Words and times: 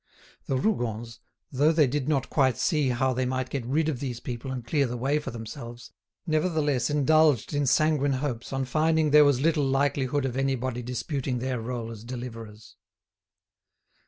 The 0.47 0.57
Rougons, 0.57 1.19
though 1.51 1.71
they 1.71 1.85
did 1.85 2.09
not 2.09 2.27
quite 2.31 2.57
see 2.57 2.89
how 2.89 3.13
they 3.13 3.27
might 3.27 3.51
get 3.51 3.63
rid 3.67 3.87
of 3.87 3.99
these 3.99 4.19
people 4.19 4.49
and 4.51 4.65
clear 4.65 4.87
the 4.87 4.97
way 4.97 5.19
for 5.19 5.29
themselves, 5.29 5.91
nevertheless 6.25 6.89
indulged 6.89 7.53
in 7.53 7.67
sanguine 7.67 8.13
hopes 8.13 8.51
on 8.51 8.65
finding 8.65 9.11
there 9.11 9.23
was 9.25 9.41
little 9.41 9.63
likelihood 9.63 10.25
of 10.25 10.35
anybody 10.35 10.81
disputing 10.81 11.37
their 11.37 11.61
role 11.61 11.91
as 11.91 12.03
deliverers. 12.03 12.77